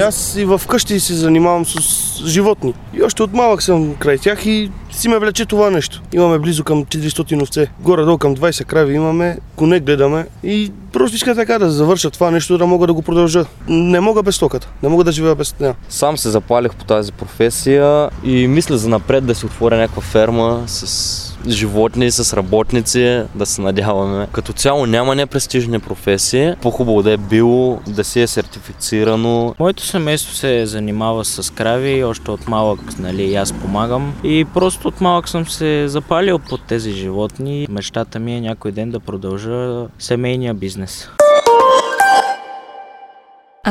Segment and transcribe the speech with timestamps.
[0.00, 2.74] Аз и в къщи се занимавам с животни.
[2.94, 6.02] И още от малък съм край тях и си ме влече това нещо.
[6.12, 7.70] Имаме близо към 400 овце.
[7.80, 12.58] Горе-долу към 20 крави имаме, коне гледаме и просто иска така да завърша това нещо,
[12.58, 13.44] да мога да го продължа.
[13.68, 15.74] Не мога без токата, не мога да живея без нея.
[15.88, 20.62] Сам се запалих по тази професия и мисля за напред да си отворя някаква ферма
[20.66, 24.26] с животни, с работници, да се надяваме.
[24.32, 26.54] Като цяло няма непрестижни професии.
[26.62, 29.54] По-хубаво да е било, да си е сертифицирано.
[29.58, 34.14] Моето семейство се занимава с крави, още от малък, нали, аз помагам.
[34.24, 37.66] И просто от малък съм се запалил под тези животни.
[37.70, 41.08] Мечтата ми е някой ден да продължа семейния бизнес.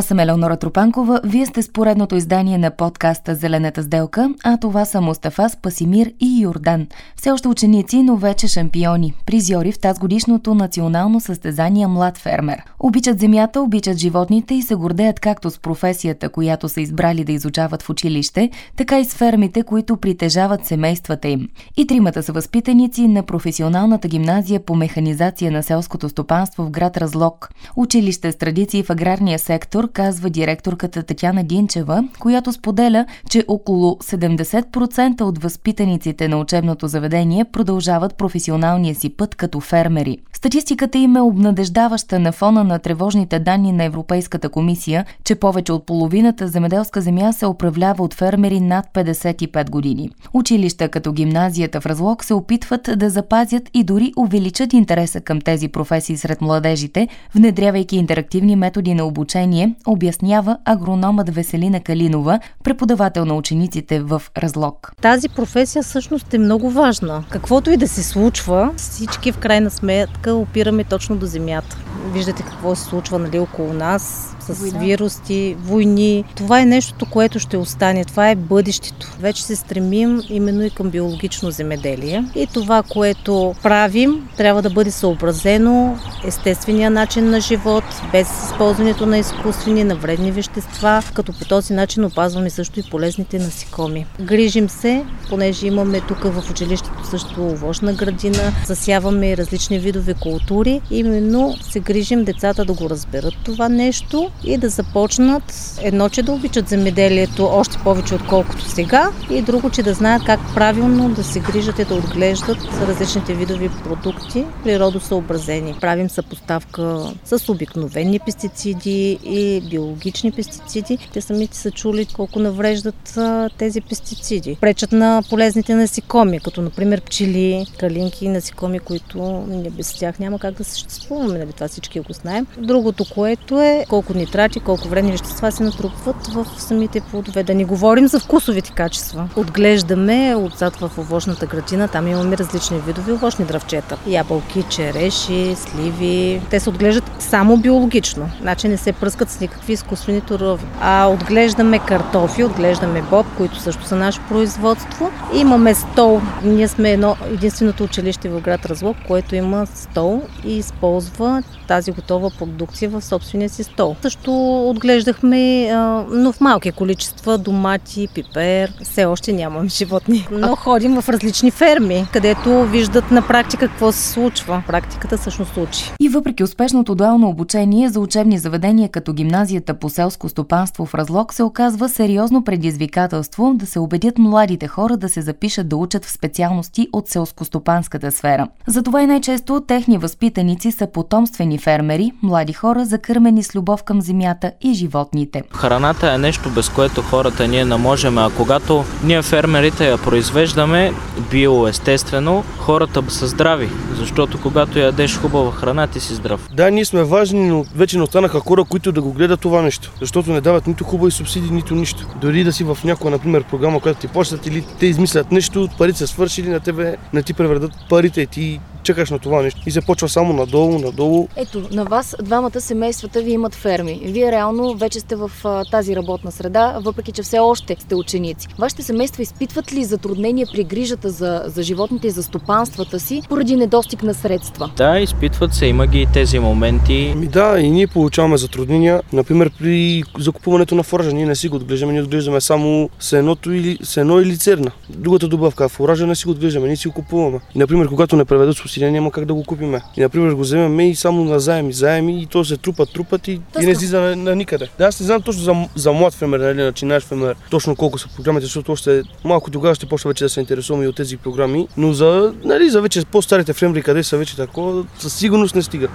[0.02, 4.86] Аз съм Елеонора Тропанкова, вие сте с поредното издание на подкаста Зелената сделка, а това
[4.86, 6.88] са Мустафа, Спасимир и Йордан.
[7.16, 12.64] Все още ученици, но вече шампиони, призьори в тази годишното национално състезание Млад фермер.
[12.80, 17.82] Обичат земята, обичат животните и се гордеят както с професията, която са избрали да изучават
[17.82, 21.48] в училище, така и с фермите, които притежават семействата им.
[21.78, 27.50] И тримата са възпитаници на професионалната гимназия по механизация на селското стопанство в град Разлог.
[27.76, 35.22] Училище с традиции в аграрния сектор казва директорката Татяна Динчева, която споделя, че около 70%
[35.22, 40.18] от възпитаниците на учебното заведение продължават професионалния си път като фермери.
[40.34, 45.86] Статистиката им е обнадеждаваща на фона на тревожните данни на Европейската комисия, че повече от
[45.86, 50.10] половината земеделска земя се управлява от фермери над 55 години.
[50.34, 55.68] Училища като гимназията в Разлог се опитват да запазят и дори увеличат интереса към тези
[55.68, 64.00] професии сред младежите, внедрявайки интерактивни методи на обучение, обяснява агрономът Веселина Калинова, преподавател на учениците
[64.00, 64.92] в Разлог.
[65.02, 67.24] Тази професия всъщност е много важна.
[67.30, 71.78] Каквото и да се случва, всички в крайна сметка опираме точно до земята.
[72.14, 76.24] Виждате какво се случва нали, около нас, с вируси, войни.
[76.36, 78.06] Това е нещото, което ще остане.
[78.06, 79.08] Това е бъдещето.
[79.20, 82.26] Вече се стремим именно и към биологично земеделие.
[82.36, 89.18] И това, което правим, трябва да бъде съобразено естествения начин на живот, без използването на
[89.18, 94.06] изкуствени, на вредни вещества, като по този начин опазваме също и полезните насекоми.
[94.22, 100.82] Грижим се, понеже имаме тук в училището също овощна градина, засяваме различни видове култури.
[100.92, 106.32] Именно се грижим децата да го разберат това нещо и да започнат едно, че да
[106.32, 111.40] обичат земеделието още повече отколкото сега и друго, че да знаят как правилно да се
[111.40, 112.58] грижат и да отглеждат
[112.88, 115.76] различните видови продукти природосъобразени.
[115.82, 120.98] Правим съпоставка с обикновени пестициди и биологични пестициди.
[121.14, 123.20] Те самите са чули колко навреждат
[123.58, 124.58] тези пестициди.
[124.62, 129.46] Пречат на полезните насекоми, като например пчели, калинки, насекоми, които
[129.78, 131.40] без тях няма как да съществуваме.
[131.40, 131.54] Нали?
[131.54, 132.48] Това всички го знаем.
[132.58, 137.44] Другото, което е колко нитрати, колко вредни вещества се натрупват в самите плодове.
[137.44, 139.30] Да не говорим за вкусовите качества.
[139.36, 143.98] Отглеждаме отзад в овощната градина, там имаме различни видове овощни дръвчета.
[144.08, 146.42] Ябълки, череши, сливи.
[146.50, 148.30] Те се отглеждат само биологично.
[148.42, 150.66] Значи не се пръскат с никакви изкуствени турови.
[150.82, 155.12] А отглеждаме картофи, отглеждаме боб, които също са наше производство.
[155.34, 156.22] Имаме стол.
[156.44, 162.30] Ние сме едно единственото училище в град Разлог, което има стол и използва тази готова
[162.30, 163.96] продукция в собствения си стол.
[164.12, 165.72] Също отглеждахме,
[166.12, 168.74] но в малки количества, домати, пипер.
[168.84, 174.10] Все още нямам животни, но ходим в различни ферми, където виждат на практика какво се
[174.10, 174.64] случва.
[174.68, 175.92] Практиката всъщност учи.
[176.00, 181.34] И въпреки успешното дуално обучение за учебни заведения като гимназията по селско стопанство в Разлог
[181.34, 186.12] се оказва сериозно предизвикателство да се убедят младите хора да се запишат да учат в
[186.12, 188.48] специалности от селскостопанската сфера.
[188.68, 194.52] Затова и най-често техни възпитаници са потомствени фермери, млади хора, закърмени с любов към земята
[194.62, 195.44] и животните.
[195.54, 200.94] Храната е нещо, без което хората ние не можем, а когато ние фермерите я произвеждаме
[201.32, 203.70] био естествено, хората са здрави,
[204.00, 206.50] защото когато ядеш хубава храна, ти си здрав.
[206.54, 209.92] Да, ние сме важни, но вече не останаха хора, които да го гледат това нещо,
[210.02, 212.08] защото не дават нито хубави субсидии, нито нищо.
[212.22, 215.98] Дори да си в някоя, например, програма, която ти плащат или те измислят нещо, парите
[215.98, 219.62] са свършили, на тебе не ти превредат парите и ти чекаш на това нещо.
[219.66, 221.28] И се почва само надолу, надолу.
[221.36, 224.02] Ето, на вас двамата семействата ви имат ферми.
[224.06, 228.48] Вие реално вече сте в а, тази работна среда, въпреки че все още сте ученици.
[228.60, 233.56] Вашите семейства изпитват ли затруднения при грижата за, за животните и за стопанствата си поради
[233.56, 234.72] недостиг на средства?
[234.78, 237.14] Да, изпитват се, има ги тези моменти.
[237.18, 239.02] Ми да, и ние получаваме затруднения.
[239.14, 243.78] Например, при закупуването на фуража, ние не си го отглеждаме, ние отглеждаме само сеното или,
[243.84, 244.72] сено или церна.
[244.90, 247.40] Другата добавка, фуража не си го отглеждаме, ние си го купуваме.
[247.56, 249.82] И, например, когато не преведат субсидия, няма как да го купиме.
[249.98, 253.32] И, например, го вземем и само на заеми, заеми и то се трупат, трупат и,
[253.62, 254.70] и не излиза на, на, никъде.
[254.78, 258.08] Да, аз не знам точно за, за млад фермер, нали, начинаеш фермер, точно колко са
[258.16, 261.68] програмите, защото още малко тогава ще почва вече да се интересувам и от тези програми.
[261.78, 265.92] Но за, нали, за вече по-старите фермери, къде са вече такова, със сигурност не стигат.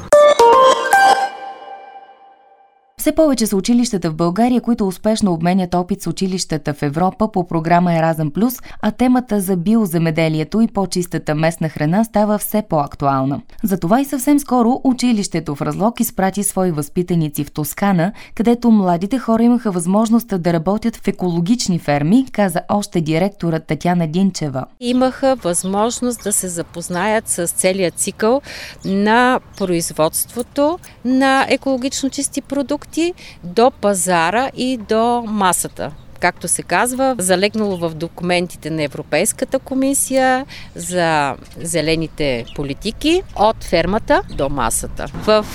[3.07, 7.47] Все повече са училищата в България, които успешно обменят опит с училищата в Европа по
[7.47, 13.41] програма Еразъм Плюс, а темата за биоземеделието и по-чистата местна храна става все по-актуална.
[13.65, 19.43] Затова и съвсем скоро училището в Разлог изпрати свои възпитаници в Тоскана, където младите хора
[19.43, 24.65] имаха възможност да работят в екологични ферми, каза още директорът Татяна Динчева.
[24.81, 28.41] Имаха възможност да се запознаят с целият цикъл
[28.85, 33.15] на производството на екологично чисти продукти продукти
[33.45, 41.37] до пазара и до масата както се казва, залегнало в документите на Европейската комисия за
[41.57, 45.07] зелените политики от фермата до масата.
[45.15, 45.47] В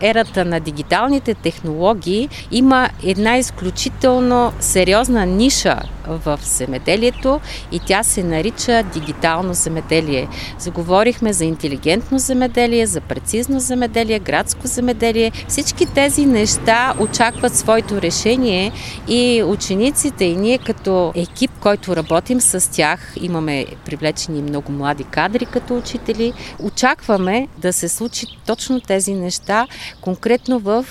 [0.00, 7.40] ерата на дигиталните технологии има една изключително сериозна ниша в земеделието
[7.72, 10.28] и тя се нарича дигитално земеделие.
[10.58, 15.32] Заговорихме за интелигентно земеделие, за прецизно земеделие, градско земеделие.
[15.48, 18.72] Всички тези неща очакват своето решение
[19.08, 25.46] и учениците и ние като екип, който работим с тях, имаме привлечени много млади кадри
[25.46, 26.32] като учители,
[26.62, 29.66] очакваме да се случи точно тези неща,
[30.00, 30.84] конкретно в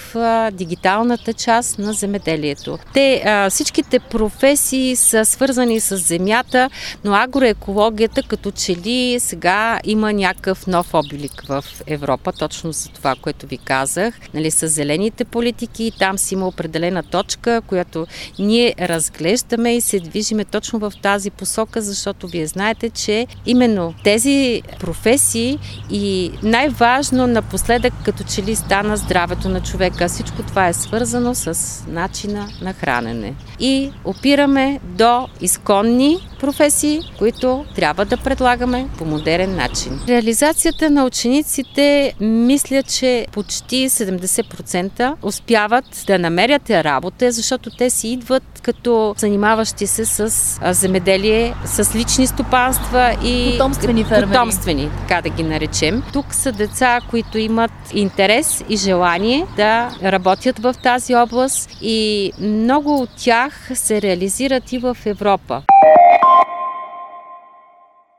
[0.52, 2.80] дигиталната част на земеделието.
[2.94, 6.70] Те, всичките професии са свързани с земята,
[7.04, 13.16] но агроекологията като че ли сега има някакъв нов облик в Европа, точно за това,
[13.22, 14.14] което ви казах.
[14.34, 18.08] Нали, с зелените политики, там си има определена точка, която
[18.40, 24.62] ние разглеждаме и се движиме точно в тази посока, защото вие знаете, че именно тези
[24.80, 25.60] професии
[25.92, 30.08] и най-важно напоследък като че ли стана здравето на човека.
[30.08, 33.34] Всичко това е свързано с начина на хранене.
[33.60, 40.00] И опираме до изконни професии, които трябва да предлагаме по модерен начин.
[40.08, 48.44] Реализацията на учениците мисля, че почти 70% успяват да намерят работа, защото те си идват
[48.62, 54.28] като занимаващи се с земеделие, с лични стопанства и потомствени фермери.
[54.28, 56.04] Потомствени, така да ги наречем.
[56.14, 62.96] Тук са деца, които имат интерес и желание да работят в тази област и много
[63.02, 65.64] от тях се реализират и в Европа.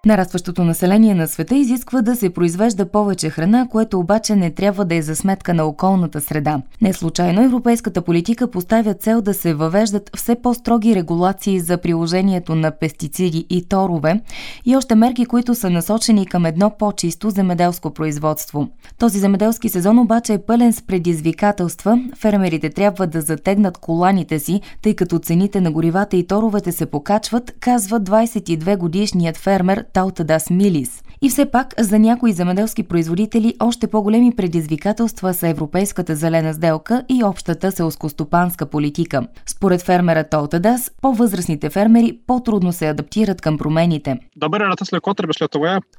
[0.07, 4.95] Нарастващото население на света изисква да се произвежда повече храна, което обаче не трябва да
[4.95, 6.63] е за сметка на околната среда.
[6.81, 12.71] Не случайно европейската политика поставя цел да се въвеждат все по-строги регулации за приложението на
[12.71, 14.21] пестициди и торове
[14.65, 18.69] и още мерки, които са насочени към едно по-чисто земеделско производство.
[18.99, 22.01] Този земеделски сезон обаче е пълен с предизвикателства.
[22.17, 27.55] Фермерите трябва да затегнат коланите си, тъй като цените на горивата и торовете се покачват,
[27.61, 31.03] казва 22 годишният фермер Таутадас Милис.
[31.23, 37.25] И все пак за някои земеделски производители още по-големи предизвикателства са европейската зелена сделка и
[37.25, 39.23] общата селскостопанска политика.
[39.47, 44.19] Според фермера Толтадас, по-възрастните фермери по-трудно се адаптират към промените.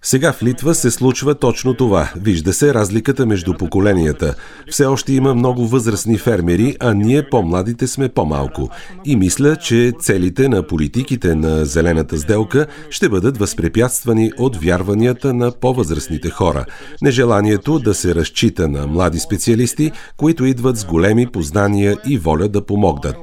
[0.02, 2.12] Сега в Литва се случва точно това.
[2.16, 4.36] Вижда се разликата между поколенията.
[4.70, 8.70] Все още има много възрастни фермери, а ние по-младите сме по-малко.
[9.06, 13.87] И мисля, че целите на политиките на зелената сделка ще бъдат възпрепятствани
[14.38, 16.66] от вярвания изискванията на по-възрастните хора,
[17.02, 22.66] нежеланието да се разчита на млади специалисти, които идват с големи познания и воля да
[22.66, 23.16] помогнат.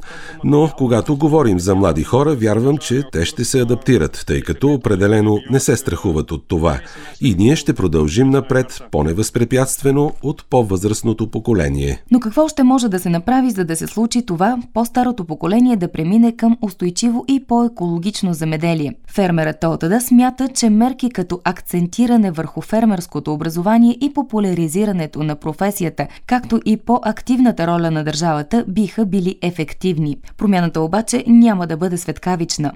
[0.44, 5.38] Но когато говорим за млади хора, вярвам, че те ще се адаптират, тъй като определено
[5.50, 6.80] не се страхуват от това.
[7.20, 12.02] И ние ще продължим напред по-невъзпрепятствено от по-възрастното поколение.
[12.10, 15.92] Но какво ще може да се направи, за да се случи това по-старото поколение да
[15.92, 18.94] премине към устойчиво и по-екологично земеделие?
[19.14, 26.60] Фермерът Толтада смята, че мерки като акцентиране върху фермерското образование и популяризирането на професията, както
[26.64, 30.16] и по-активната роля на държавата биха били ефективни.
[30.38, 32.72] Промяната обаче няма да бъде светкавична.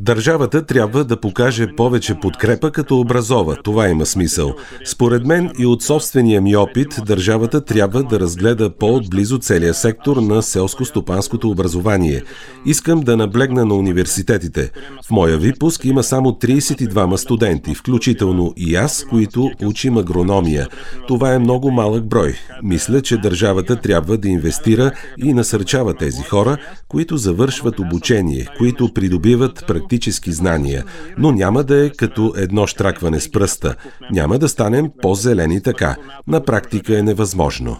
[0.00, 3.56] Държавата трябва да покаже повече подкрепа като образова.
[3.56, 4.54] Това има смисъл.
[4.84, 10.42] Според мен и от собствения ми опит, държавата трябва да разгледа по-отблизо целия сектор на
[10.42, 12.22] селско-стопанското образование.
[12.66, 14.70] Искам да наблегна на университетите.
[15.06, 20.68] В моя випуск има само 32 студенти, включително и аз, които учим агрономия.
[21.08, 22.34] Това е много малък брой.
[22.62, 26.56] Мисля, че държавата трябва да инвестира и насърчава тези хора,
[26.88, 30.84] които завършват обучение, които придобиват практически знания,
[31.18, 33.74] но няма да е като едно штракване с пръста.
[34.10, 35.96] Няма да станем по-зелени така.
[36.26, 37.76] На практика е невъзможно.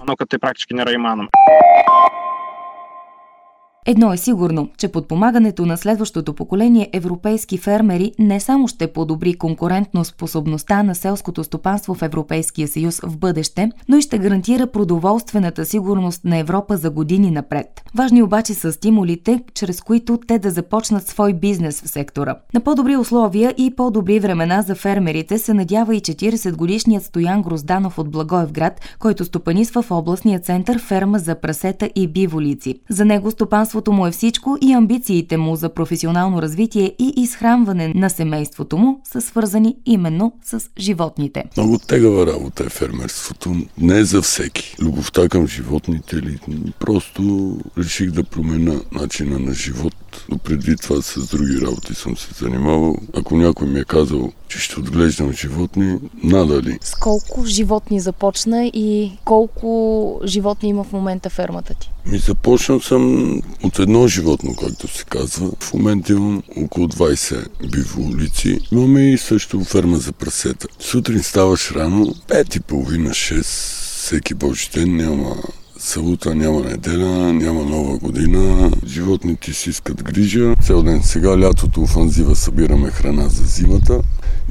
[3.87, 10.05] Едно е сигурно, че подпомагането на следващото поколение европейски фермери не само ще подобри конкурентно
[10.05, 16.25] способността на селското стопанство в Европейския съюз в бъдеще, но и ще гарантира продоволствената сигурност
[16.25, 17.67] на Европа за години напред.
[17.95, 22.37] Важни обаче са стимулите, чрез които те да започнат свой бизнес в сектора.
[22.55, 28.11] На по-добри условия и по-добри времена за фермерите се надява и 40-годишният Стоян Грозданов от
[28.11, 32.81] Благоевград, който стопанисва в областния център ферма за прасета и биволици.
[32.91, 37.93] За него стопанство Стопанството му е всичко и амбициите му за професионално развитие и изхранване
[37.95, 41.45] на семейството му са свързани именно с животните.
[41.57, 43.57] Много тегава работа е фермерството.
[43.79, 44.77] Не е за всеки.
[44.81, 46.39] Любовта към животните ли?
[46.81, 49.95] Просто реших да променя начина на живот.
[50.29, 52.97] Но преди това с други работи съм се занимавал.
[53.17, 56.79] Ако някой ми е казал, че ще отглеждам животни, надали.
[56.81, 61.94] С колко животни започна и колко животни има в момента фермата ти?
[62.07, 65.51] Ми започнал съм от едно животно, както се казва.
[65.61, 68.61] В момента имам около 20 биволици.
[68.73, 70.69] Имаме и също ферма за прасета.
[70.79, 75.37] Сутрин ставаш рано, 5 и половина, 6, всеки божи ден няма
[75.79, 78.71] Салута няма неделя, няма нова година.
[78.87, 80.55] Животните си искат грижа.
[80.63, 84.01] Цел ден сега лятото офанзива събираме храна за зимата.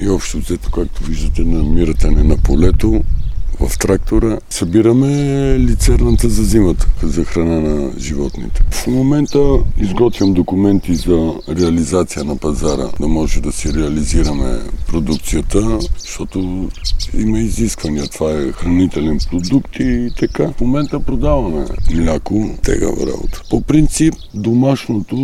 [0.02, 3.04] И общо взето, както виждате, намирате не на полето,
[3.60, 4.40] в трактора.
[4.50, 5.10] Събираме
[5.60, 8.62] лицерната за зимата, за храна на животните.
[8.72, 9.40] В момента
[9.78, 16.70] изготвям документи за реализация на пазара, да може да си реализираме продукцията, защото
[17.18, 18.08] има изисквания.
[18.08, 20.52] Това е хранителен продукт и така.
[20.58, 23.42] В момента продаваме мляко, тегава работа.
[23.50, 25.18] По принцип, домашното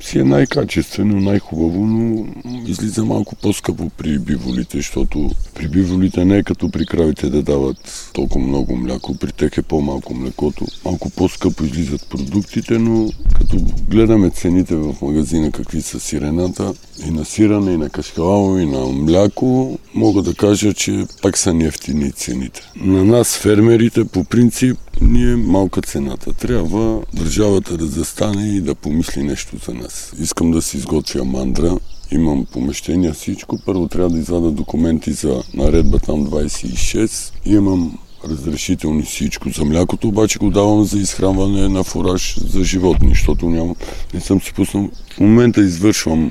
[0.00, 2.26] си е най-качествено, най-хубаво, но
[2.66, 8.10] излиза малко по-скъпо при биволите, защото при биволите не е като при кравите да дават
[8.12, 9.14] толкова много мляко.
[9.14, 10.66] При тях е по-малко млекото.
[10.84, 13.56] Малко по-скъпо излизат продуктите, но като
[13.88, 16.74] гледаме цените в магазина какви са сирената,
[17.06, 21.54] и на сирене, и на кашкавало, и на мляко, мога да кажа, че пак са
[21.54, 22.60] нефтини цените.
[22.76, 26.32] На нас, фермерите, по принцип, ни е малка цената.
[26.32, 30.12] Трябва държавата да застане и да помисли нещо за нас.
[30.20, 31.76] Искам да си изготвя мандра,
[32.12, 33.58] имам помещения, всичко.
[33.66, 37.32] Първо трябва да извада документи за наредба там 26.
[37.46, 39.48] Имам разрешителни всичко.
[39.48, 43.76] За млякото обаче го давам за изхранване на фураж за животни, защото нямам,
[44.14, 44.90] не съм си пуснал.
[45.16, 46.30] В момента извършвам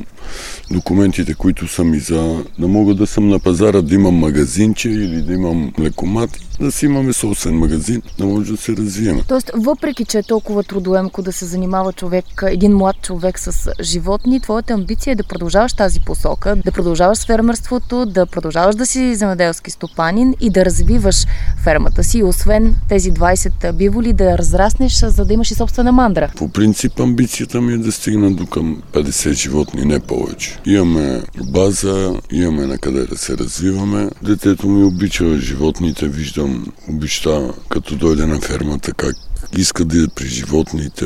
[0.72, 5.22] документите, които са ми за да мога да съм на пазара, да имам магазинче или
[5.22, 9.22] да имам лекомат, да си имаме собствен магазин, да може да се развием.
[9.27, 14.39] Тоест, въпреки, че е толкова трудоемко да се занимава човек, един млад човек с животни,
[14.39, 19.15] твоята амбиция е да продължаваш тази посока, да продължаваш с фермерството, да продължаваш да си
[19.15, 21.25] земеделски стопанин и да развиваш
[21.63, 26.32] фермата си, освен тези 20 биволи, да разраснеш, за да имаш и собствена мандра.
[26.36, 30.60] По принцип, амбицията ми е да стигна до към 50 животни, не повече.
[30.65, 34.10] Имаме база, имаме на къде да се развиваме.
[34.22, 36.50] Детето ми обича животните, виждам
[36.89, 39.15] обичта, като дойде на фермата, как
[39.58, 41.05] иска да е при животните.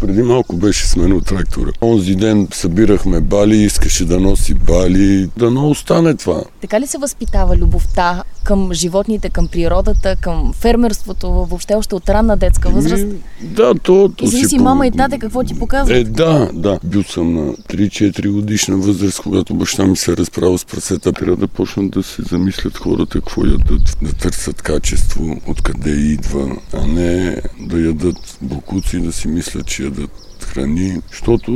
[0.00, 1.70] Преди малко беше сменил трактора.
[1.82, 6.42] Онзи ден събирахме бали, искаше да носи бали, да не остане това.
[6.60, 12.36] Така ли се възпитава любовта към животните, към природата, към фермерството, въобще още от ранна
[12.36, 13.04] детска възраст?
[13.04, 14.44] Ми, да, то, то си...
[14.44, 15.96] си мама и тате какво ти показват?
[15.96, 16.78] Е, да, да.
[16.84, 21.12] Бил съм на 3-4 годишна възраст, когато баща ми се е разправил с прасета.
[21.12, 26.86] Трябва да почнат да се замислят хората какво ядат, да търсят качество, откъде идва, а
[26.86, 30.10] не да ядат бокуци и да си мислят, че ядат
[30.52, 31.52] храни, защото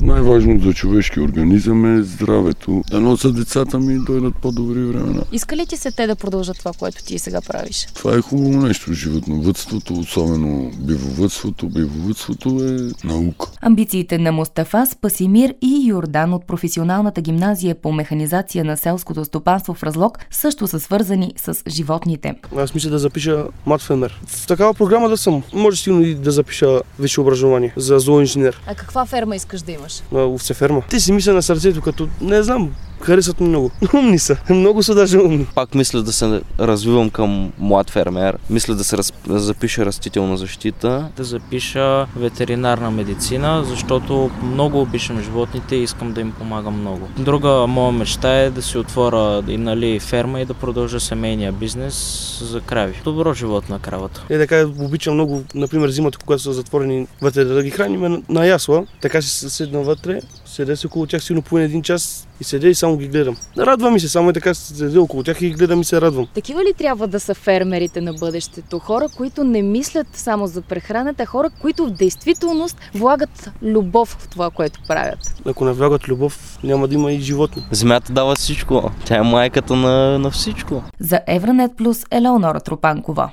[0.00, 2.82] най-важно за човешки организъм е здравето.
[2.90, 5.22] Да носят децата ми и дойдат по-добри времена.
[5.32, 7.86] Иска ли ти се те да продължат това, което ти сега правиш?
[7.94, 8.92] Това е хубаво нещо.
[8.92, 11.68] Животновътството, особено бивовътството.
[11.68, 13.46] Бивовътството е наука.
[13.62, 19.82] Амбициите на Мустафа, Спасимир и Йордан от професионалната гимназия по механизация на селското стопанство в
[19.82, 22.34] Разлог също са свързани с животните.
[22.56, 24.20] Аз мисля да запиша матфемер.
[24.26, 25.42] В такава програма да съм.
[25.52, 27.98] Може силно и да запиша висше образование за
[28.30, 28.60] зооинженер.
[28.66, 30.02] А каква ферма искаш да имаш?
[30.12, 30.82] На овцеферма.
[30.90, 33.70] Те си мисля на сърцето, като не знам, харесват ми много.
[33.94, 34.36] Умни са.
[34.50, 35.46] Много са даже умни.
[35.54, 38.38] Пак мисля да се развивам към млад фермер.
[38.50, 39.12] Мисля да се раз...
[39.26, 41.08] да запиша растителна защита.
[41.16, 47.08] Да запиша ветеринарна медицина, защото много обичам животните и искам да им помагам много.
[47.18, 52.38] Друга моя мечта е да си отворя и нали, ферма и да продължа семейния бизнес
[52.44, 53.00] за крави.
[53.04, 54.24] Добро живот на кравата.
[54.30, 58.46] Е, така обичам много, например, зимата, когато са затворени вътре, да ги храним на, на
[58.46, 58.86] ясла.
[59.00, 62.74] Така си седна вътре, седя си около тях сигурно по един час и седя и
[62.74, 63.36] само ги гледам.
[63.58, 66.26] Радва ми се, само и така седя около тях и ги гледам и се радвам.
[66.34, 68.78] Такива ли трябва да са фермерите на бъдещето?
[68.78, 74.50] Хора, които не мислят само за прехраната, хора, които в действителност влагат любов в това,
[74.50, 75.18] което правят.
[75.46, 77.66] Ако не влагат любов, няма да има и животни.
[77.70, 78.90] Земята дава всичко.
[79.04, 80.82] Тя е майката на, на всичко.
[81.00, 83.30] За Евранет Плюс Елеонора Тропанкова.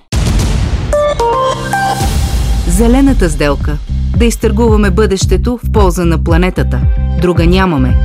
[2.68, 3.78] Зелената сделка.
[4.18, 6.82] Да изтъргуваме бъдещето в полза на планетата.
[7.22, 7.96] Друга нямаме.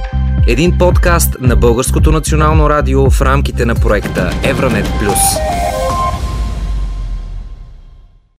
[0.46, 5.18] Един подкаст на Българското национално радио в рамките на проекта Евранет Плюс.